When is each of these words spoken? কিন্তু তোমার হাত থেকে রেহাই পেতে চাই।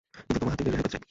কিন্তু 0.25 0.37
তোমার 0.41 0.51
হাত 0.53 0.57
থেকে 0.59 0.69
রেহাই 0.71 0.83
পেতে 0.83 0.89
চাই। 0.93 0.99